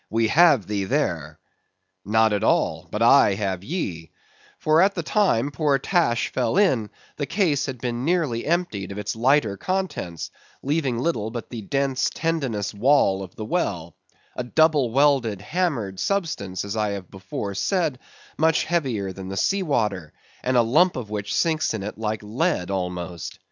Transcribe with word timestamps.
We 0.09 0.29
have 0.29 0.65
thee 0.65 0.85
there. 0.85 1.37
Not 2.03 2.33
at 2.33 2.43
all, 2.43 2.87
but 2.91 3.03
I 3.03 3.35
have 3.35 3.63
ye; 3.63 4.09
for 4.57 4.81
at 4.81 4.95
the 4.95 5.03
time 5.03 5.51
poor 5.51 5.77
Tash 5.77 6.29
fell 6.29 6.57
in, 6.57 6.89
the 7.17 7.27
case 7.27 7.67
had 7.67 7.77
been 7.77 8.03
nearly 8.03 8.47
emptied 8.47 8.91
of 8.91 8.97
its 8.97 9.15
lighter 9.15 9.57
contents, 9.57 10.31
leaving 10.63 10.97
little 10.97 11.29
but 11.29 11.51
the 11.51 11.61
dense 11.61 12.09
tendinous 12.11 12.73
wall 12.73 13.21
of 13.21 13.35
the 13.35 13.45
well—a 13.45 14.43
double 14.43 14.89
welded, 14.91 15.39
hammered 15.39 15.99
substance, 15.99 16.65
as 16.65 16.75
I 16.75 16.89
have 16.93 17.11
before 17.11 17.53
said, 17.53 17.99
much 18.39 18.63
heavier 18.63 19.13
than 19.13 19.27
the 19.29 19.37
sea 19.37 19.61
water, 19.61 20.13
and 20.41 20.57
a 20.57 20.63
lump 20.63 20.95
of 20.95 21.11
which 21.11 21.31
sinks 21.35 21.75
in 21.75 21.83
it 21.83 21.99
like 21.99 22.23
lead 22.23 22.71
almost. 22.71 23.37